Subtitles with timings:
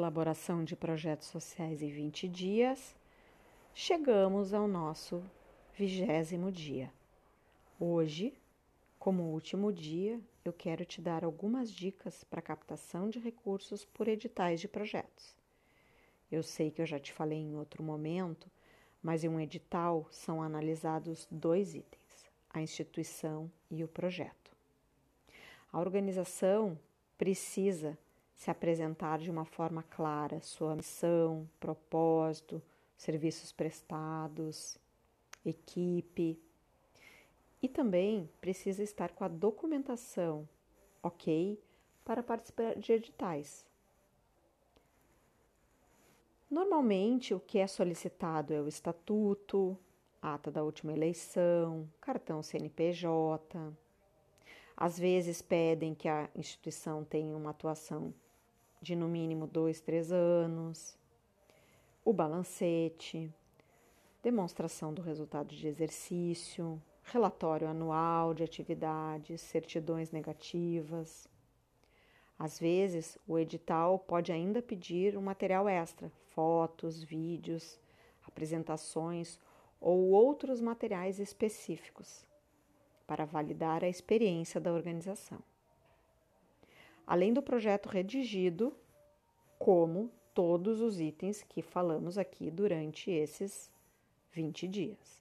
[0.00, 2.96] elaboração de projetos sociais em 20 dias,
[3.74, 5.22] chegamos ao nosso
[5.74, 6.90] vigésimo dia.
[7.78, 8.32] Hoje,
[8.98, 14.58] como último dia, eu quero te dar algumas dicas para captação de recursos por editais
[14.58, 15.36] de projetos.
[16.32, 18.50] Eu sei que eu já te falei em outro momento,
[19.02, 24.50] mas em um edital são analisados dois itens: a instituição e o projeto.
[25.70, 26.78] A organização
[27.18, 27.98] precisa
[28.40, 32.62] se apresentar de uma forma clara sua missão, propósito,
[32.96, 34.78] serviços prestados,
[35.44, 36.40] equipe.
[37.60, 40.48] E também precisa estar com a documentação
[41.02, 41.62] ok
[42.02, 43.66] para participar de editais.
[46.50, 49.76] Normalmente, o que é solicitado é o estatuto,
[50.22, 53.70] ata da última eleição, cartão CNPJ.
[54.74, 58.14] Às vezes pedem que a instituição tenha uma atuação
[58.80, 60.96] de no mínimo dois, três anos,
[62.02, 63.32] o balancete,
[64.22, 71.28] demonstração do resultado de exercício, relatório anual de atividades, certidões negativas.
[72.38, 77.78] Às vezes, o edital pode ainda pedir um material extra, fotos, vídeos,
[78.26, 79.38] apresentações
[79.78, 82.24] ou outros materiais específicos
[83.06, 85.42] para validar a experiência da organização
[87.10, 88.72] além do projeto redigido,
[89.58, 93.68] como todos os itens que falamos aqui durante esses
[94.30, 95.20] 20 dias.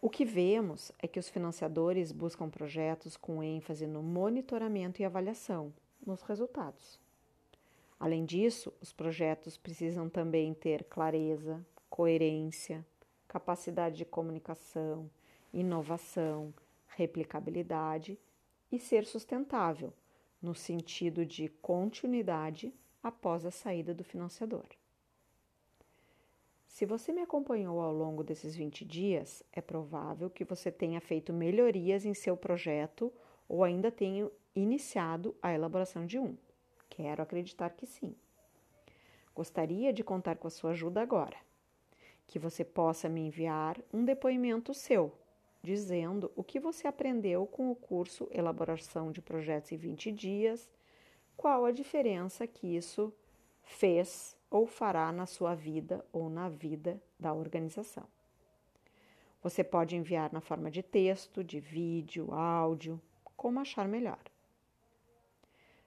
[0.00, 5.74] O que vemos é que os financiadores buscam projetos com ênfase no monitoramento e avaliação,
[6.06, 7.00] nos resultados.
[7.98, 12.86] Além disso, os projetos precisam também ter clareza, coerência,
[13.26, 15.10] capacidade de comunicação,
[15.52, 16.54] inovação,
[16.86, 18.16] replicabilidade
[18.70, 19.92] e ser sustentável,
[20.40, 24.66] no sentido de continuidade após a saída do financiador.
[26.66, 31.32] Se você me acompanhou ao longo desses 20 dias, é provável que você tenha feito
[31.32, 33.12] melhorias em seu projeto
[33.48, 36.36] ou ainda tenha iniciado a elaboração de um.
[36.88, 38.14] Quero acreditar que sim.
[39.34, 41.36] Gostaria de contar com a sua ajuda agora.
[42.26, 45.12] Que você possa me enviar um depoimento seu
[45.62, 50.70] dizendo o que você aprendeu com o curso Elaboração de Projetos em 20 Dias,
[51.36, 53.12] qual a diferença que isso
[53.62, 58.04] fez ou fará na sua vida ou na vida da organização.
[59.42, 63.00] Você pode enviar na forma de texto, de vídeo, áudio,
[63.36, 64.20] como achar melhor.